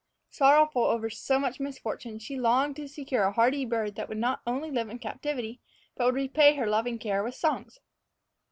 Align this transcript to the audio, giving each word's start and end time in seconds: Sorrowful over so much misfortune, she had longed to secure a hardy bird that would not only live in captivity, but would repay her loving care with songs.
Sorrowful 0.31 0.81
over 0.83 1.11
so 1.11 1.37
much 1.37 1.59
misfortune, 1.59 2.17
she 2.17 2.33
had 2.33 2.41
longed 2.41 2.75
to 2.77 2.87
secure 2.87 3.21
a 3.25 3.31
hardy 3.31 3.65
bird 3.65 3.93
that 3.93 4.09
would 4.09 4.17
not 4.17 4.41
only 4.47 4.71
live 4.71 4.89
in 4.89 4.97
captivity, 4.97 5.61
but 5.95 6.05
would 6.07 6.15
repay 6.15 6.55
her 6.55 6.65
loving 6.65 6.97
care 6.97 7.23
with 7.23 7.35
songs. 7.35 7.77